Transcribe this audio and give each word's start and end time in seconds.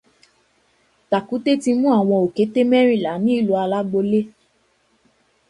Tàkútẹ́ 1.09 1.55
ti 1.63 1.71
mú 1.79 1.87
àwọn 1.99 2.19
òkété 2.25 2.61
mẹ́rìnlá 2.71 3.13
ní 3.23 3.31
ìlú 3.39 3.53
Alágbolé 3.63 4.21